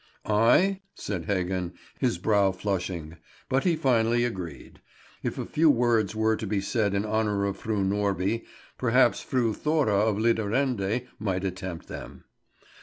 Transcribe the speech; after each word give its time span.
"I?" 0.25 0.79
said 0.95 1.25
Heggen, 1.27 1.73
his 1.99 2.17
brow 2.17 2.51
flushing; 2.53 3.17
but 3.49 3.65
he 3.65 3.75
finally 3.75 4.23
agreed. 4.25 4.81
If 5.21 5.37
a 5.37 5.45
few 5.45 5.69
words 5.69 6.15
were 6.15 6.35
to 6.37 6.47
be 6.47 6.59
said 6.59 6.95
in 6.95 7.05
honour 7.05 7.45
of 7.45 7.57
Fru 7.57 7.83
Norby, 7.85 8.43
perhaps 8.79 9.21
Fru 9.21 9.53
Thora 9.53 9.93
of 9.99 10.17
Lidarende 10.17 11.05
might 11.19 11.43
attempt 11.43 11.87
them. 11.87 12.23